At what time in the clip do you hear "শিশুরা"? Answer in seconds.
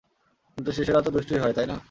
0.71-0.99